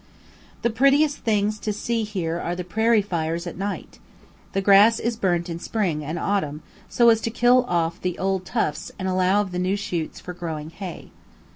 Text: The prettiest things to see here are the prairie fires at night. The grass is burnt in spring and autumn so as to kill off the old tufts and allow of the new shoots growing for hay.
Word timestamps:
The 0.63 0.71
prettiest 0.71 1.17
things 1.19 1.59
to 1.59 1.71
see 1.71 2.03
here 2.03 2.39
are 2.39 2.55
the 2.55 2.63
prairie 2.63 3.03
fires 3.03 3.45
at 3.45 3.55
night. 3.55 3.99
The 4.53 4.59
grass 4.61 4.99
is 4.99 5.15
burnt 5.15 5.47
in 5.47 5.59
spring 5.59 6.03
and 6.03 6.17
autumn 6.17 6.63
so 6.89 7.09
as 7.09 7.21
to 7.21 7.29
kill 7.29 7.65
off 7.65 8.01
the 8.01 8.17
old 8.17 8.43
tufts 8.43 8.91
and 8.97 9.07
allow 9.07 9.41
of 9.41 9.51
the 9.51 9.59
new 9.59 9.75
shoots 9.75 10.19
growing 10.19 10.71
for 10.71 10.75
hay. 10.77 11.11